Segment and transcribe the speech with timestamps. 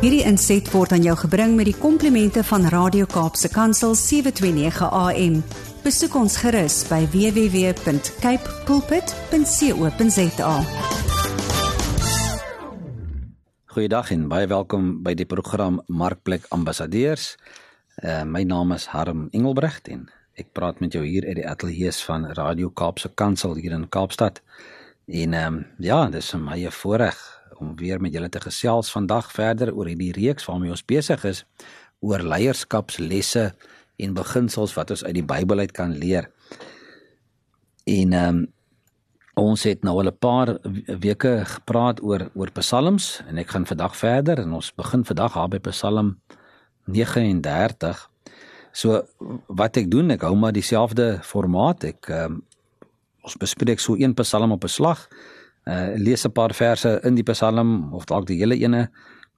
[0.00, 5.34] Hierdie inset word aan jou gebring met die komplimente van Radio Kaapse Kansel 729 AM.
[5.84, 10.54] Besoek ons gerus by www.cape pulpit.co.za.
[13.74, 17.36] Goeiedag en baie welkom by die program Markplek Ambassadeurs.
[18.00, 20.08] Uh, my naam is Harm Engelbrecht en
[20.40, 24.40] ek praat met jou hier uit die ateljee van Radio Kaapse Kansel hier in Kaapstad.
[25.04, 28.90] En ehm um, ja, dis vir my 'n voorreg om weer met julle te gesels
[28.92, 31.44] vandag verder oor hierdie reeks waarmee ons besig is
[32.00, 33.50] oor leierskapslesse
[34.00, 36.30] en beginsels wat ons uit die Bybel uit kan leer.
[37.84, 38.48] En ehm um,
[39.40, 40.58] ons het nou al 'n paar
[41.00, 45.48] weke gepraat oor oor psalms en ek gaan vandag verder en ons begin vandag daar
[45.48, 46.20] by Psalm
[46.84, 48.10] 39.
[48.72, 49.02] So
[49.46, 51.84] wat ek doen, ek hou maar dieselfde formaat.
[51.84, 52.42] Ek ehm um,
[53.22, 55.08] ons bespreek so een Psalm op 'n slag.
[55.66, 58.90] Uh lees 'n paar verse in die Psalm of dalk die hele ene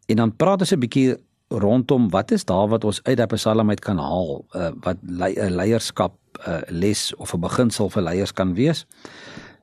[0.07, 1.17] en dan praat ons 'n bietjie
[1.49, 5.19] rondom wat is daar wat ons uit daardie Psalm uit kan haal uh wat 'n
[5.19, 6.15] le leierskap
[6.47, 8.87] uh les of 'n beginsel vir leiers kan wees.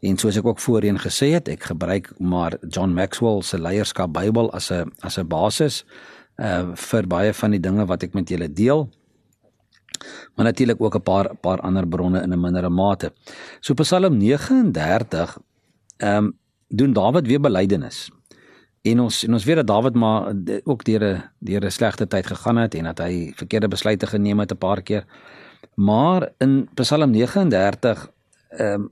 [0.01, 4.51] En soos ek ook voorheen gesê het, ek gebruik maar John Maxwell se leierskap Bybel
[4.51, 5.85] as 'n as 'n basis
[6.38, 8.89] uh vir baie van die dinge wat ek met julle deel
[10.35, 13.13] maar natuurlik ook 'n paar paar ander bronne in 'n mindere mate.
[13.59, 15.38] So Psalm 39
[15.97, 16.38] ehm um,
[16.70, 18.08] doen Dawid weer belydenis.
[18.81, 22.28] En ons en ons weet dat Dawid maar ook deur 'n deur 'n slegte tyd
[22.28, 25.06] gegaan het en dat hy verkeerde besluite geneem het 'n paar keer.
[25.75, 28.12] Maar in Psalm 39
[28.50, 28.92] ehm um,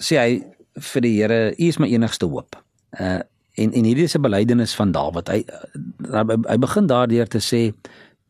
[0.00, 0.42] sê hy
[0.74, 2.62] vir die Here, U is my enigste hoop.
[3.00, 3.20] Uh
[3.56, 5.28] en en hierdie is 'n belydenis van Dawid.
[5.28, 5.44] Hy
[6.48, 7.72] hy begin daardeur te sê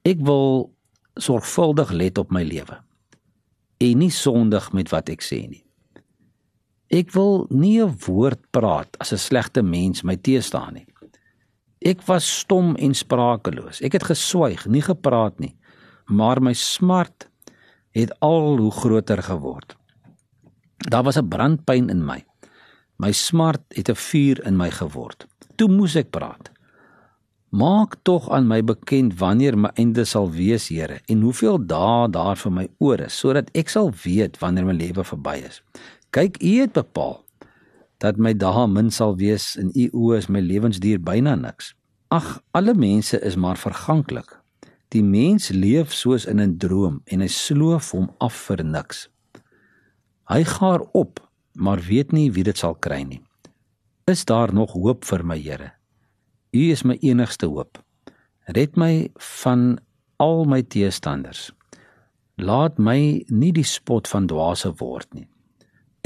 [0.02, 0.70] ek wil
[1.14, 2.78] sorgvuldig let op my lewe
[3.76, 5.65] en nie sondig met wat ek sê nie.
[6.88, 10.86] Ek wil nie 'n woord praat as 'n slegte mens my teestaan nie.
[11.80, 13.82] Ek was stom en sprakeloos.
[13.82, 15.56] Ek het geswyg, nie gepraat nie,
[16.06, 17.28] maar my smart
[17.92, 19.76] het al hoe groter geword.
[20.78, 22.24] Daar was 'n brandpyn in my.
[22.98, 25.26] My smart het 'n vuur in my geword.
[25.56, 26.50] Toe moes ek praat.
[27.50, 32.36] Maak tog aan my bekend wanneer my einde sal wees, Here, en hoeveel dae daar
[32.36, 35.62] vir my oor is, sodat ek sal weet wanneer my lewe verby is.
[36.16, 37.18] Kyk, U het bepaal
[38.00, 41.74] dat my dae min sal wees en U oë is my lewensduur byna niks.
[42.08, 44.30] Ag, alle mense is maar verganklik.
[44.96, 49.10] Die mens leef soos in 'n droom en hy sloof hom af vir niks.
[50.32, 51.20] Hy gaar op,
[51.52, 53.22] maar weet nie wie dit sal kry nie.
[54.06, 55.72] Is daar nog hoop vir my, Here?
[56.52, 57.84] U is my enigste hoop.
[58.46, 59.78] Red my van
[60.16, 61.52] al my teestanders.
[62.38, 65.28] Laat my nie die spot van dwaase word nie.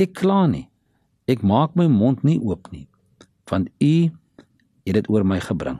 [0.00, 0.64] Ek kla nie.
[1.28, 2.86] Ek maak my mond nie oop nie,
[3.50, 3.94] want U
[4.88, 5.76] het dit oor my gebring.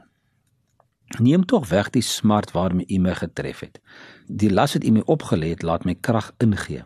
[1.19, 3.79] Neem tog weg die smart waarmee U my getref het.
[4.27, 6.85] Die las wat U my opgelê het, laat my krag ingee.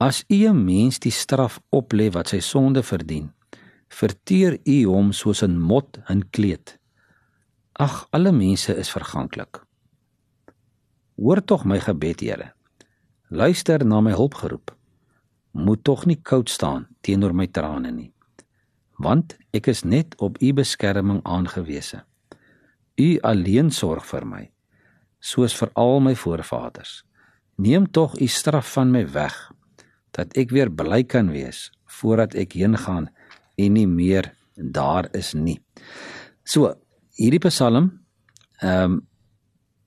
[0.00, 3.32] As U 'n mens die straf oplê wat sy sonde verdien,
[3.88, 6.78] verteer U hom soos 'n mot in kleed.
[7.72, 9.62] Ag, alle mense is verganklik.
[11.16, 12.52] Hoor tog my gebed, Here.
[13.28, 14.77] Luister na my hulpgeroep.
[15.52, 18.12] Moet tog nie koud staan teenoor my trane nie.
[18.98, 22.02] Want ek is net op u beskerming aangewese.
[22.98, 24.42] U alleen sorg vir my,
[25.20, 27.04] soos vir al my voorvaders.
[27.56, 29.36] Neem tog u straf van my weg,
[30.10, 33.08] dat ek weer bly kan wees voordat ek heen gaan
[33.58, 35.58] en nie meer daar is nie.
[36.44, 36.74] So,
[37.18, 37.92] hierdie Psalm
[38.62, 39.04] ehm um,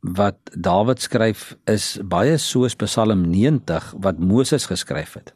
[0.02, 5.30] wat Dawid skryf is baie soos Psalm 90 wat Moses geskryf het.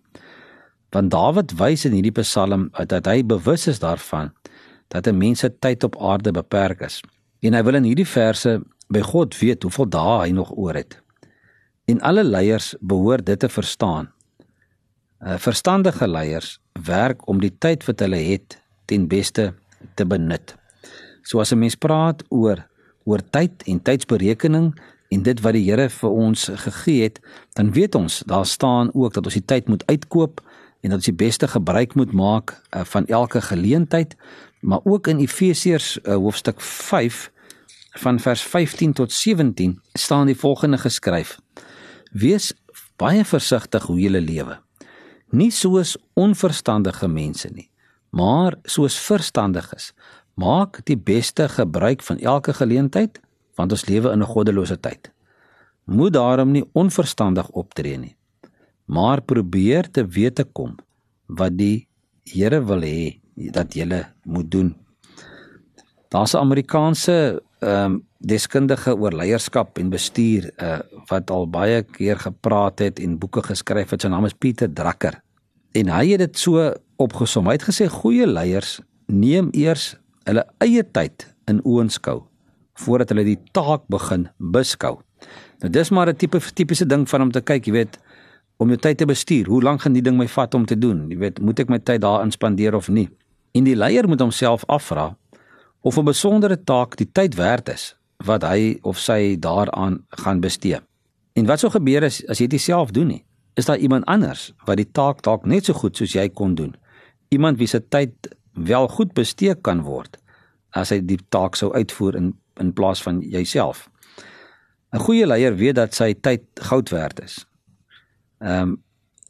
[0.95, 4.31] Want Dawid wys in hierdie Psalm dat hy bewus is daarvan
[4.93, 7.01] dat 'n mens se tyd op aarde beperk is.
[7.41, 11.01] En hy wil in hierdie verse by God weet hoeveel dae hy nog oor het.
[11.85, 14.11] En alle leiers behoort dit te verstaan.
[15.19, 19.53] uh, Verstandige leiers werk om die tyd wat hulle het ten beste
[19.95, 20.55] te benut.
[21.23, 22.67] So as 'n mens praat oor
[23.03, 27.19] oor tyd en tydsberekening en dit wat die Here vir ons gegee het,
[27.53, 30.41] dan weet ons daar staan ook dat ons die tyd moet uitkoop
[30.85, 34.13] en dat ons die beste gebruik moet maak uh, van elke geleentheid,
[34.61, 37.31] maar ook in Efesiërs uh, hoofstuk 5
[38.05, 41.39] van vers 15 tot 17 staan die volgende geskryf:
[42.11, 42.53] Wees
[43.01, 44.59] baie versigtig hoe jy lewe.
[45.33, 47.69] Nie soos onverstandige mense nie,
[48.09, 49.93] maar soos verstandiges
[50.35, 53.21] Maak die beste gebruik van elke geleentheid
[53.55, 55.11] want ons lewe in 'n goddelose tyd.
[55.83, 58.14] Moet daarom nie onverstandig optree nie,
[58.85, 60.75] maar probeer te weet te kom
[61.25, 61.87] wat die
[62.25, 63.19] Here wil hê
[63.53, 63.85] dat jy
[64.25, 64.75] moet doen.
[66.09, 70.79] Daar's 'n Amerikaanse ehm um, deskundige oor leierskap en bestuur uh,
[71.09, 74.01] wat al baie keer gepraat het en boeke geskryf het.
[74.01, 75.21] Sy naam is Pieter Drucker.
[75.71, 77.45] En hy het dit so opgesom.
[77.45, 79.95] Hy het gesê goeie leiers neem eers
[80.25, 82.23] hulle eie tyd in oënskou
[82.81, 84.97] voordat hulle die taak begin beskou.
[85.61, 87.99] Nou dis maar 'n tipe tipiese ding van om te kyk, jy weet,
[88.57, 89.47] om jou tyd te bestuur.
[89.47, 91.05] Hoe lank gaan die ding my vat om te doen?
[91.11, 93.09] Jy weet, moet ek my tyd daarin spandeer of nie?
[93.55, 95.15] En die leier moet homself afvra
[95.81, 100.79] of 'n besondere taak die tyd werd is wat hy of sy daaraan gaan bestee.
[101.33, 103.23] En wat sou gebeur as as jy dit self doen nie?
[103.55, 106.75] Is daar iemand anders wat die taak dalk net so goed soos jy kon doen?
[107.29, 108.11] Iemand wie se tyd
[108.53, 110.17] wel goed bestee kan word
[110.71, 113.89] as hy die taak sou uitvoer in in plaas van jouself.
[114.93, 117.45] 'n Goeie leier weet dat sy tyd goud werd is.
[118.39, 118.83] Ehm um,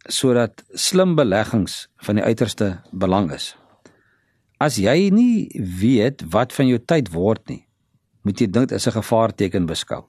[0.07, 3.55] sodat slim beleggings van die uiterste belang is.
[4.61, 5.49] As jy nie
[5.81, 7.65] weet wat van jou tyd word nie,
[8.21, 10.05] moet jy dit as 'n gevaarteken beskou.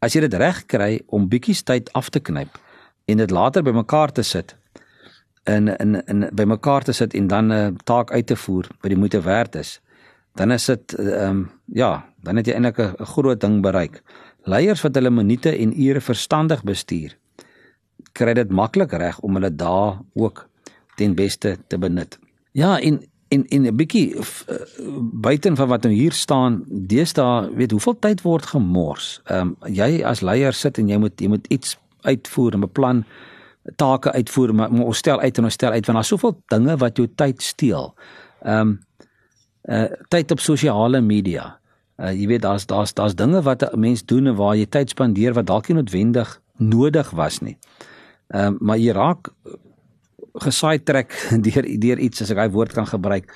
[0.00, 2.58] As jy dit reg kry om bietjie tyd af te knyp
[3.06, 4.56] en dit later bymekaar te sit
[5.44, 8.96] in in in bymekaar te sit en dan 'n taak uit te voer wat die
[8.96, 9.80] moeite werd is,
[10.34, 14.02] dan is dit ehm um, ja, dan het jy eintlik 'n groot ding bereik.
[14.44, 17.16] Leiers wat hulle minute en ure verstandig bestuur,
[18.12, 20.48] kry dit maklik reg om hulle dae ook
[20.96, 22.18] ten beste te benut.
[22.52, 23.00] Ja, en
[23.32, 24.22] en en 'n bietjie uh,
[25.12, 29.20] buiten van wat nou hier staan, deesdae weet hoeveel tyd word gemors.
[29.24, 33.04] Ehm um, jy as leier sit en jy moet jy moet iets uitvoer en beplan
[33.76, 36.96] take uitvoer, maar ons stel uit en ons stel uit want daar's soveel dinge wat
[36.96, 37.94] jou tyd steel.
[38.42, 38.80] Ehm um,
[39.62, 41.58] uh tyd op sosiale media.
[41.96, 45.32] Uh jy weet daar's daar's daar's dinge wat 'n mens doen waar jy tyd spandeer
[45.32, 47.56] wat dalk nie noodwendig nodig was nie.
[48.28, 49.32] Ehm uh, maar jy raak
[50.32, 51.12] gesaai trek
[51.46, 53.32] deur deur iets as ek daai woord kan gebruik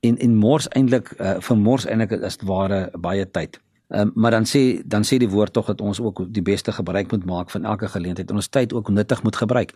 [0.00, 3.60] en en mors eintlik uh, vir mors eintlik is dit ware baie tyd.
[3.90, 6.72] Ehm um, maar dan sê dan sê die woord tog dat ons ook die beste
[6.72, 9.74] gebruik moet maak van elke geleentheid en ons tyd ook nuttig moet gebruik.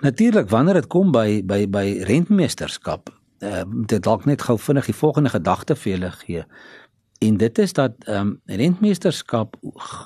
[0.00, 3.10] Natuurlik wanneer dit kom by by by rentmeesterskap
[3.40, 6.44] uh, dit dalk net gou vinnig die volgende gedagte vir julle gee.
[7.20, 9.56] En dit is dat ehm um, rentmeesterskap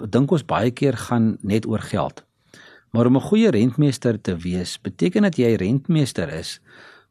[0.08, 2.23] dink ons baie keer gaan net oor geld.
[2.94, 6.60] Maar om 'n goeie rentmeester te wees, beteken dat jy rentmeester is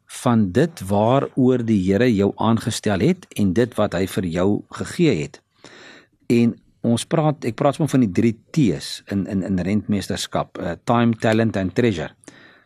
[0.05, 5.21] van dit waaroor die Here jou aangestel het en dit wat hy vir jou gegee
[5.21, 5.41] het.
[6.27, 10.71] En ons praat ek praat sommer van die 3 T's in in in rentmeesterskap, uh,
[10.83, 12.11] time, talent and treasure.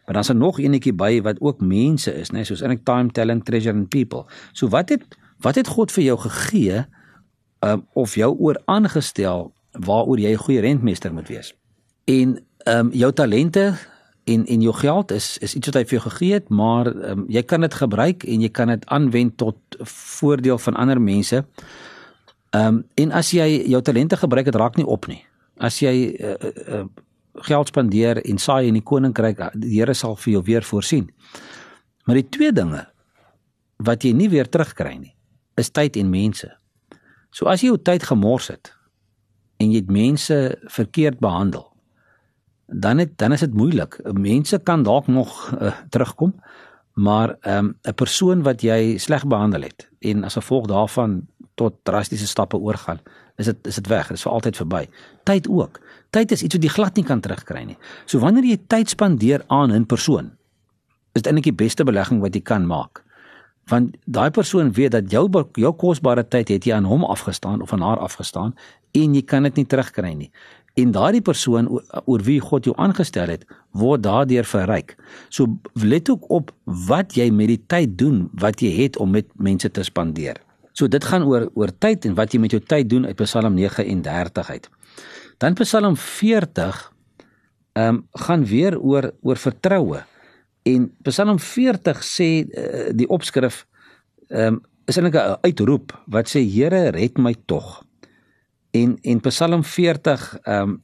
[0.06, 2.84] Maar dan is er nog enetjie by wat ook mense is, né, nee, soos in
[2.84, 4.26] time, talent, treasure and people.
[4.52, 6.86] So wat het wat het God vir jou gegee
[7.60, 11.54] um, of jou oor aangestel waaroor jy 'n goeie rentmeester moet wees?
[12.06, 13.78] En ehm um, jou talente
[14.28, 17.26] en en jou geld is is iets wat hy vir jou gegee het, maar um,
[17.32, 19.58] jy kan dit gebruik en jy kan dit aanwend tot
[19.92, 21.46] voordeel van ander mense.
[22.52, 25.22] Ehm um, en as jy jou talente gebruik, dit raak nie op nie.
[25.58, 26.36] As jy uh,
[26.68, 26.84] uh,
[27.48, 31.08] geld spandeer en saai in die koninkryk, die Here sal vir jou weer voorsien.
[32.06, 32.86] Maar die twee dinge
[33.78, 35.16] wat jy nie weer terugkry nie,
[35.56, 36.50] is tyd en mense.
[37.32, 38.74] So as jy jou tyd gemors het
[39.58, 41.68] en jy het mense verkeerd behandel,
[42.68, 44.00] dan het dan is dit moeilik.
[44.12, 46.36] Mense kan dalk nog uh, terugkom,
[46.94, 51.74] maar ehm, 'n um, persoon wat jy sleg behandel het en as gevolg daarvan tot
[51.84, 53.00] drastiese stappe oorgaan,
[53.36, 54.88] is dit is dit weg, dit is vir altyd verby.
[55.24, 55.80] Tyd ook.
[56.10, 57.78] Tyd is iets wat jy glad nie kan terugkry nie.
[58.06, 60.32] So wanneer jy tyd spandeer aan 'n persoon,
[61.14, 63.04] is dit eintlik die beste belegging wat jy kan maak.
[63.68, 67.74] Want daai persoon weet dat jou jou kosbare tyd het jy aan hom afgestaan of
[67.74, 68.56] aan haar afgestaan
[68.92, 70.32] en jy kan dit nie terugkry nie.
[70.78, 71.70] En daardie persoon
[72.06, 74.94] oor wie God jou aangestel het, word daardeur verryk.
[75.34, 76.52] So let ook op
[76.88, 80.38] wat jy met die tyd doen wat jy het om met mense te spandeer.
[80.78, 83.58] So dit gaan oor oor tyd en wat jy met jou tyd doen uit Psalm
[83.58, 84.70] 39 uit.
[85.42, 86.84] Dan Psalm 40
[87.78, 90.04] ehm um, gaan weer oor oor vertroue.
[90.66, 93.66] En Psalm 40 sê uh, die opskrif
[94.30, 97.87] ehm um, is eintlik 'n uitroep wat sê Here red my tog.
[98.72, 100.84] En en Psalm 40 ehm um,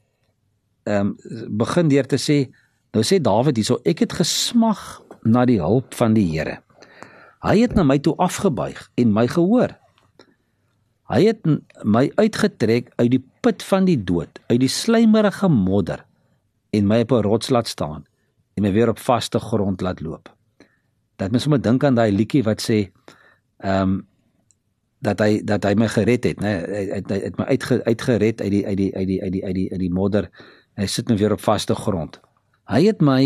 [0.84, 2.38] ehm um, begin deur te sê
[2.92, 6.60] nou sê Dawid hierso ek het gesmag na die hulp van die Here.
[7.44, 9.76] Hy het na my toe afgebuig en my gehoor.
[11.12, 11.44] Hy het
[11.84, 16.06] my uitgetrek uit die put van die dood, uit die slijmerige modder
[16.74, 18.06] en my op 'n rots laat staan
[18.56, 20.30] en my weer op vaste grond laat loop.
[21.16, 22.92] Dat mens sommer dink aan daai liedjie wat sê
[23.58, 24.08] ehm um,
[25.04, 26.54] dat hy dat hy my gered het, né?
[26.64, 29.44] Hy het hy het my uitge, uitgered uit die uit die uit die uit die
[29.46, 30.30] uit die uit die modder.
[30.80, 32.20] Hy sit nou weer op vaste grond.
[32.72, 33.24] Hy het my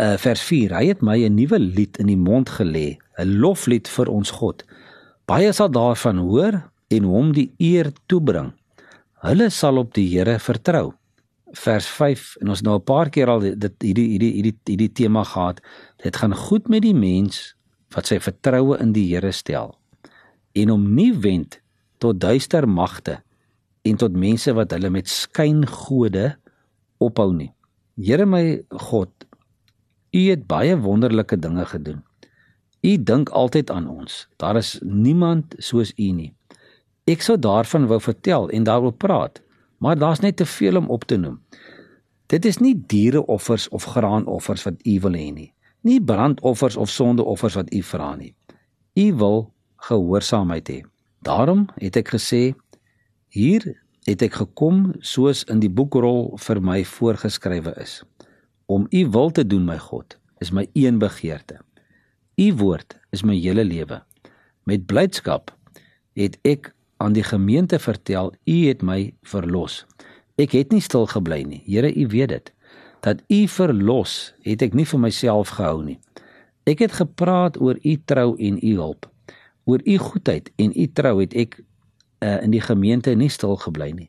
[0.00, 3.88] uh, vers 4, hy het my 'n nuwe lied in die mond gelê, 'n loflied
[3.88, 4.64] vir ons God.
[5.26, 8.54] Baie sal daarvan hoor en hom die eer toebring
[9.20, 10.94] Hulle sal op die Here vertrou.
[11.60, 15.24] Vers 5 en ons nou 'n paar keer al dit hierdie hierdie hierdie hierdie tema
[15.24, 15.60] gehad.
[16.02, 17.54] Dit gaan goed met die mens
[17.94, 19.79] wat sy vertroue in die Here stel
[20.52, 21.60] en hom nie wend
[21.98, 23.20] tot duister magte
[23.82, 26.34] en tot mense wat hulle met skyngode
[27.00, 27.52] ophou nie.
[28.00, 29.10] Here my God,
[30.10, 32.00] U het baie wonderlike dinge gedoen.
[32.82, 34.26] U dink altyd aan ons.
[34.36, 36.32] Daar is niemand soos U nie.
[37.06, 39.38] Ek sou daarvan wou vertel en daaroor praat,
[39.78, 41.38] maar daar's net te veel om op te noem.
[42.30, 45.52] Dit is nie diereoffers of graanoffers wat U wil hê nie.
[45.82, 48.34] Nie brandoffers of sondeoffers wat U vra nie.
[48.94, 49.38] U wil
[49.88, 50.80] gehoorsaamheid hê.
[51.24, 52.54] Daarom het ek gesê
[53.28, 53.64] hier
[54.08, 58.00] het ek gekom soos in die boekrol vir my voorgeskrywe is.
[58.66, 61.60] Om U wil te doen my God is my een begeerte.
[62.40, 64.00] U woord is my hele lewe.
[64.64, 65.52] Met blydskap
[66.16, 69.84] het ek aan die gemeente vertel U het my verlos.
[70.40, 71.60] Ek het nie stil gebly nie.
[71.66, 72.52] Here, U weet dit.
[73.04, 75.98] Dat U verlos, het ek nie vir myself gehou nie.
[76.68, 79.09] Ek het gepraat oor U trou en U hulp.
[79.70, 83.92] Oor U goedheid en U trou het ek uh, in die gemeente nie stil gebly
[83.94, 84.08] nie.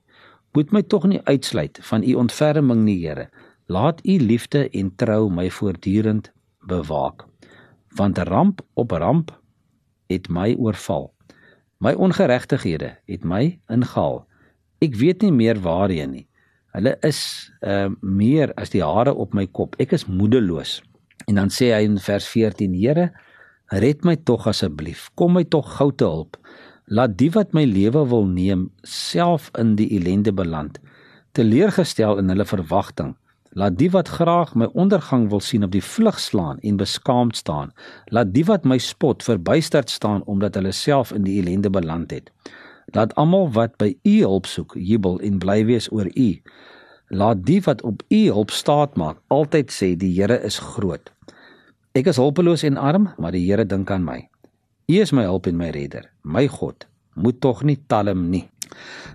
[0.57, 3.29] Moet my tog nie uitsluit van U ontferming nie, Here.
[3.69, 6.31] Laat U liefde en trou my voortdurend
[6.67, 7.27] bewaak.
[7.95, 9.31] Want ramp op ramp
[10.09, 11.11] het my oorval.
[11.81, 14.23] My ongeregtighede het my ingehaal.
[14.81, 16.27] Ek weet nie meer waarheen nie.
[16.73, 17.21] Hulle is
[17.61, 19.75] uh meer as die hare op my kop.
[19.81, 20.79] Ek is moedeloos.
[21.29, 23.11] En dan sê hy in vers 14: Here,
[23.71, 25.09] red my tog asseblief.
[25.15, 26.37] Kom my tog gou te hulp.
[26.91, 30.79] Laat die wat my lewe wil neem self in die ellende beland.
[31.31, 33.13] Teleurgestel in hulle verwagting.
[33.55, 37.71] Laat die wat graag my ondergang wil sien op die vlug slaan en beskaamd staan.
[38.11, 42.31] Laat die wat my spot verbuisterd staan omdat hulle self in die ellende beland het.
[42.95, 46.29] Laat almal wat by U hulp soek jubel en bly wees oor U.
[47.11, 51.11] Laat die wat op U hulp staat maak altyd sê die Here is groot.
[51.91, 54.21] Ek is hulpeloos en arm, maar die Here dink aan my.
[54.87, 56.05] U is my hulp en my redder.
[56.23, 56.85] My God,
[57.19, 58.45] moet tog nie talm nie.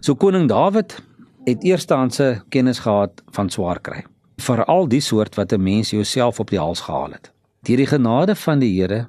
[0.05, 0.99] So koning Dawid
[1.47, 4.05] het eerstehandse kennis gehad van swaar kry
[4.45, 7.33] veral die soort wat 'n mens jouself op die hals gehaal het.
[7.63, 9.09] Deur die genade van die Here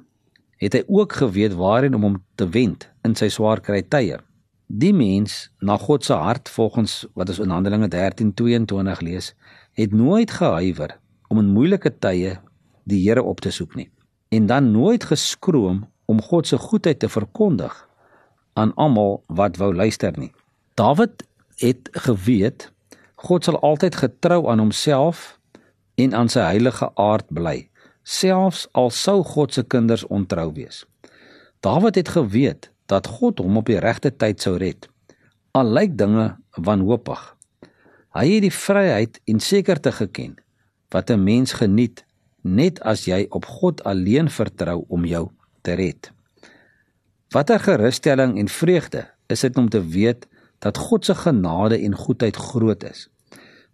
[0.56, 4.18] het hy ook geweet waarheen om hom te wend in sy swaar kry tye.
[4.66, 9.34] Die mens na God se hart volgens wat ons in Handelinge 13:22 lees,
[9.72, 10.98] het nooit gehuiwer
[11.28, 12.38] om in moeilike tye
[12.88, 13.90] die Here op te soek nie
[14.28, 17.88] en dan nooit geskroom om God se goedheid te verkondig
[18.52, 20.32] aan almal wat wou luister nie.
[20.74, 21.24] Dawid
[21.56, 22.72] het geweet
[23.14, 25.38] God sal altyd getrou aan homself
[25.94, 27.68] en aan sy heilige aard bly,
[28.02, 30.84] selfs al sou God se kinders ontrou wees.
[31.66, 34.86] Dawid het geweet dat God hom op die regte tyd sou red.
[35.58, 37.20] Al lyk dinge wanhoopig.
[38.14, 40.38] Hy het die vryheid en sekerte geken
[40.94, 42.04] wat 'n mens geniet
[42.54, 45.28] net as jy op God alleen vertrou om jou
[45.62, 46.10] te red.
[47.34, 50.26] Watter gerusstelling en vreugde is dit om te weet
[50.64, 53.08] dat God se genade en goedheid groot is.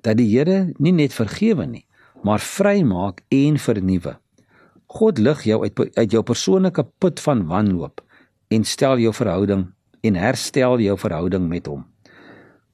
[0.02, 1.86] Dat die Here nie net vergewe nie,
[2.22, 4.16] maar vrymaak en vernuwe.
[4.86, 8.02] God lig jou uit uit jou persoonlike put van wanhoop
[8.48, 9.66] en stel jou verhouding
[10.04, 11.86] en herstel jou verhouding met hom.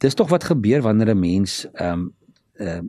[0.01, 2.15] Dis tog wat gebeur wanneer 'n mens ehm um,
[2.55, 2.89] ehm uh,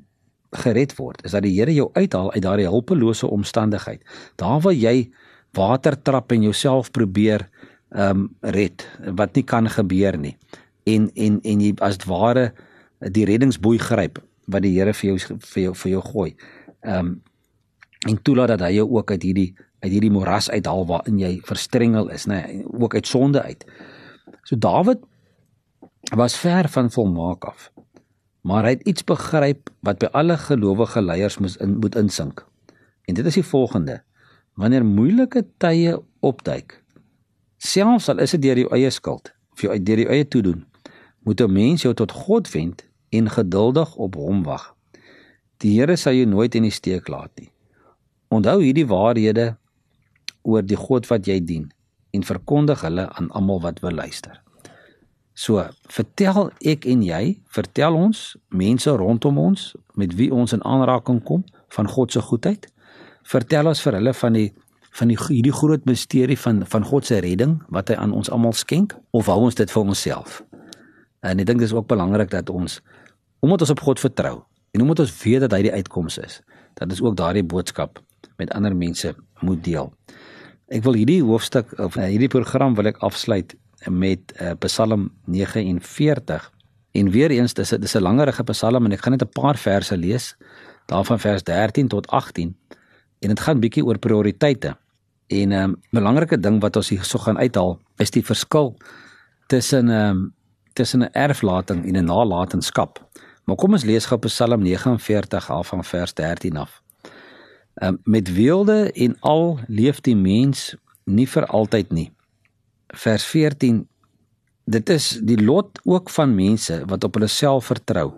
[0.51, 1.23] gered word.
[1.25, 4.03] Is dat die Here jou uithaal uit daardie hulpelose omstandigheid.
[4.35, 5.11] Daar waar jy
[5.53, 7.49] water trap en jouself probeer
[7.91, 10.37] ehm um, red wat nie kan gebeur nie
[10.83, 12.51] en en en jy as ware
[12.99, 16.31] die reddingsboei gryp wat die Here vir jou vir jou vir jou gooi.
[16.81, 17.21] Ehm um,
[18.09, 22.09] en toelaat dat hy jou ook uit hierdie uit hierdie moras uithaal waarin jy verstrengel
[22.09, 23.65] is, nê, nee, ook uit sonde uit.
[24.43, 25.03] So Dawid
[26.17, 27.71] was ver van volmaak af.
[28.41, 32.45] Maar hy het iets begryp wat by alle gelowige leiers moet in moet insink.
[33.05, 34.01] En dit is die volgende:
[34.53, 36.83] Wanneer moeilike tye opduik,
[37.57, 40.65] selfs al is dit deur jou eie skuld of jou deur jou eie toedoen,
[41.23, 44.75] moet 'n mens jou tot God wend en geduldig op hom wag.
[45.57, 47.51] Die Here sal jou nooit in die steek laat nie.
[48.27, 49.57] Onthou hierdie waarhede
[50.41, 51.71] oor die God wat jy dien
[52.11, 54.41] en verkondig hulle aan almal wat wil luister.
[55.33, 61.21] So, vertel ek en jy, vertel ons mense rondom ons met wie ons in aanraking
[61.23, 62.67] kom van God se goedheid.
[63.23, 64.51] Vertel ons vir hulle van die
[64.91, 68.51] van die hierdie groot misterie van van God se redding wat hy aan ons almal
[68.51, 70.41] skenk of hou ons dit vir onsself?
[71.23, 72.81] En ek dink dis ook belangrik dat ons
[73.39, 74.41] omdat ons op God vertrou
[74.75, 76.41] en omdat ons weet dat hy die uitkoms is,
[76.75, 78.01] dat ons ook daardie boodskap
[78.37, 79.89] met ander mense moet deel.
[80.71, 83.55] Ek wil hierdie hoofstuk of uh, hierdie program wil ek afsluit
[83.89, 86.51] met uh, Psalm 49
[86.91, 89.97] En weer eens dis dis 'n langerige Psalm en ek gaan net 'n paar verse
[89.97, 90.35] lees
[90.85, 92.57] daarvan vers 13 tot 18
[93.19, 94.77] en dit gaan bietjie oor prioriteite.
[95.27, 98.77] En 'n um, belangrike ding wat ons hier so gaan uithaal is die verskil
[99.47, 100.33] tussen 'n um,
[100.73, 103.07] tussen 'n erflating en 'n nalatenskap.
[103.43, 106.81] Maar kom ons lees gou Psalm 49 half van vers 13 af.
[107.75, 112.11] Um, met weelde en al leef die mens nie vir altyd nie.
[112.93, 113.85] Vers 14
[114.71, 118.11] Dit is die lot ook van mense wat op hulle self vertrou.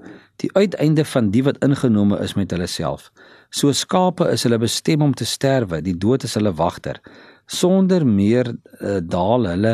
[0.43, 3.09] Die uiteinde van die wat ingenome is met hulle self.
[3.49, 6.99] So skape is hulle bestem om te sterwe, die dood is hulle wagter.
[7.47, 9.73] Sonder meer uh, daal hulle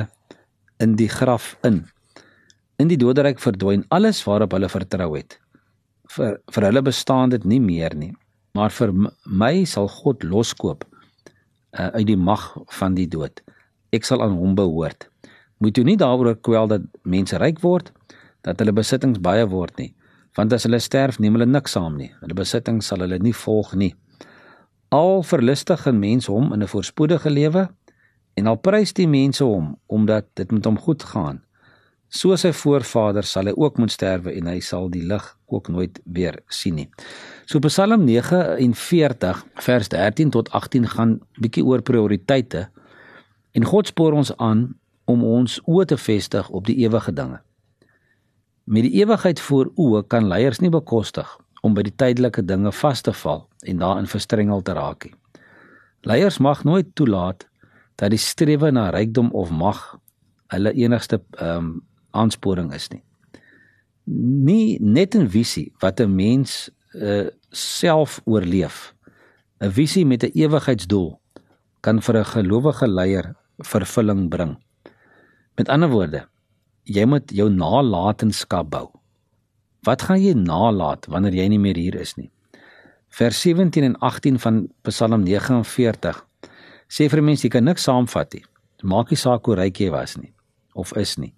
[0.80, 1.84] in die graf in.
[2.80, 5.40] In die doderyk verdwyn alles waarop hulle vertrou het.
[6.14, 8.14] Vir vir hulle bestaan dit nie meer nie.
[8.54, 8.94] Maar vir
[9.26, 13.42] my sal God loskoop uh, uit die mag van die dood.
[13.92, 15.10] Ek sal aan hom behoort
[15.60, 17.92] moet jy nie daaroor kwel dat mense ryk word,
[18.48, 19.92] dat hulle besittings baie word nie,
[20.38, 22.12] want as hulle sterf, neem hulle niks saam nie.
[22.22, 23.92] Hulle besittings sal hulle nie volg nie.
[24.96, 27.70] Al verlustig 'n mens hom in 'n voorspoedige lewe
[28.38, 31.42] en al prys die mense hom omdat dit met hom goed gaan.
[32.10, 36.00] So sy voorvaders sal hy ook moet sterwe en hy sal die lig ook nooit
[36.06, 36.90] weer sien nie.
[37.46, 42.70] So Psalm 49 vers 13 tot 18 gaan bietjie oor prioriteite.
[43.52, 44.80] En God spoor ons aan
[45.10, 47.42] om ons oë te vestig op die ewige dinge.
[48.70, 51.30] Met die ewigheid voor oë kan leiers nie bekostig
[51.66, 55.16] om by die tydelike dinge vas te val en daarin verstrengel te raak nie.
[56.08, 57.48] Leiers mag nooit toelaat
[58.00, 59.98] dat die strewe na rykdom of mag
[60.54, 61.78] hulle enigste ehm um,
[62.12, 63.04] aansporing is nie.
[64.46, 68.96] Nie net 'n visie wat 'n mens uh, self oorleef.
[69.60, 71.20] 'n Visie met 'n ewigheidsdoel
[71.82, 73.36] kan vir 'n gelowige leier
[73.66, 74.58] vervulling bring.
[75.58, 76.26] Met ander woorde,
[76.84, 78.88] jy moet jou nalatenskap bou.
[79.88, 82.32] Wat gaan jy nalat wanneer jy nie meer hier is nie?
[83.10, 86.26] Vers 17 en 18 van Psalm 49
[86.90, 88.46] sê vir mense jy kan niks saamvat nie.
[88.84, 90.34] Maak nie saak hoe ryk jy was nie
[90.80, 91.34] of is nie.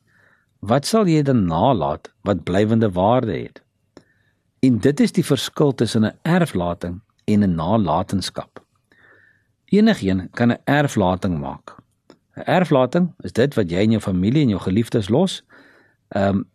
[0.61, 3.61] Wat sal jy dan nalat wat blywende waarde het?
[4.61, 8.61] En dit is die verskil tussen 'n erflating en 'n nalatenskap.
[9.71, 11.80] Enigeen kan 'n erflating maak.
[12.45, 15.41] Erflating is dit wat jy in jou familie en jou geliefdes los,
[16.15, 16.49] ehm um,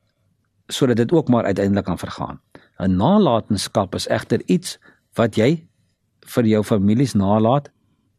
[0.69, 2.41] sodat dit ook maar uiteindelik kan vergaan.
[2.79, 4.79] 'n Nalatenskap is egter iets
[5.15, 5.67] wat jy
[6.21, 7.71] vir jou families nalat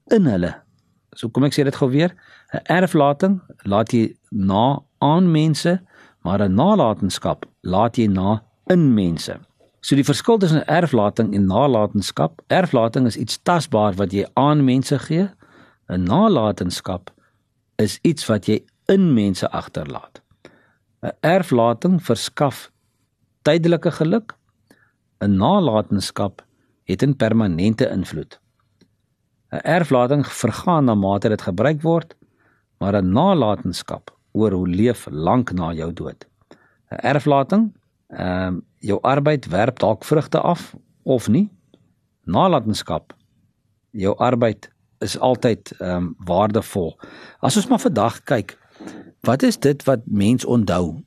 [0.07, 0.55] in hulle.
[1.15, 2.15] So kom ek sê dit gou weer.
[2.53, 5.81] 'n Erflating laat jy na aan mense,
[6.23, 9.39] maar 'n nalatenskap laat jy na in mense.
[9.81, 14.99] So die verskil tussen erflating en nalatenskap, erflating is iets tasbaar wat jy aan mense
[14.99, 15.29] gee.
[15.89, 17.11] 'n Nalatenskap
[17.77, 18.61] is iets wat jy
[18.91, 20.21] in mense agterlaat.
[21.03, 22.71] 'n Erflating verskaf
[23.41, 24.35] tydelike geluk.
[25.21, 26.45] 'n Nalatenskap
[26.83, 28.39] het 'n permanente invloed.
[29.51, 32.15] 'n Erflating vergaan na mate dit gebruik word,
[32.79, 36.27] maar 'n nalatenskap oor hoe leef lank na jou dood.
[36.91, 37.73] 'n Erflating,
[38.07, 41.49] ehm um, jou arbeid werp dalk vrugte af of nie.
[42.23, 43.13] Nalatenskap,
[43.91, 46.97] jou arbeid is altyd ehm um, waardevol.
[47.39, 48.57] As ons maar vandag kyk,
[49.21, 51.03] wat is dit wat mens onthou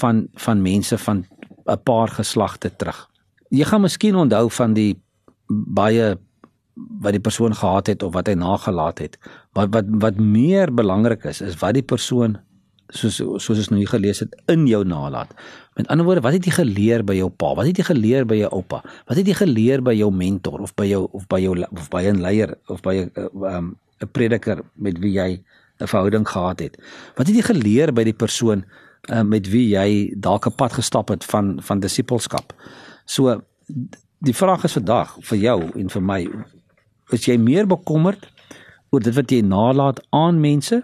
[0.00, 1.26] van van mense van
[1.66, 3.08] 'n paar geslagte terug?
[3.48, 5.02] Jy gaan miskien onthou van die
[5.46, 6.18] baie
[6.74, 9.18] wat die persoon gehad het of wat hy nagelaat het.
[9.52, 12.38] Wat wat wat meer belangrik is, is wat die persoon
[12.92, 15.32] soos soos ons nou gelees het in jou nalat.
[15.74, 17.54] Met ander woorde, wat het jy geleer by jou pa?
[17.56, 18.82] Wat het jy geleer by jou oupa?
[19.08, 22.02] Wat het jy geleer by jou mentor of by jou of by jou of by
[22.10, 25.40] 'n leier of by 'n uh, um, 'n prediker met wie jy
[25.80, 26.76] 'n verhouding gehad het?
[27.16, 28.64] Wat het jy geleer by die persoon
[29.08, 32.52] uh, met wie jy dalk 'n pad gestap het van van disippelskap?
[33.06, 33.40] So
[34.18, 36.28] die vraag is vandag vir jou en vir my,
[37.10, 38.28] is jy meer bekommerd
[38.90, 40.82] oor dit wat jy nalat aan mense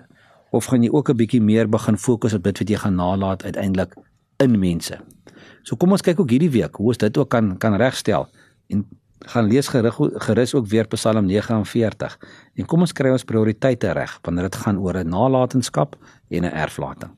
[0.51, 3.45] of gaan jy ook 'n bietjie meer begin fokus op dit wat jy gaan nalat
[3.45, 3.95] uiteindelik
[4.43, 4.99] in mense.
[5.63, 8.29] So kom ons kyk ook hierdie week hoe ons dit ook kan kan regstel
[8.73, 8.87] en
[9.27, 12.19] gaan lees gerig gerus ook weer Psalm 49
[12.55, 15.97] en kom ons kry ons prioriteite reg wanneer dit gaan oor 'n nalatenskap
[16.31, 17.11] en 'n erflating.